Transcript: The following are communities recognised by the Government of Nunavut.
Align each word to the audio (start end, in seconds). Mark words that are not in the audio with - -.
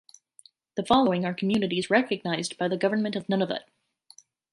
The 0.77 0.83
following 0.83 1.25
are 1.25 1.33
communities 1.35 1.91
recognised 1.91 2.57
by 2.57 2.67
the 2.67 2.75
Government 2.75 3.15
of 3.15 3.27
Nunavut. 3.27 3.67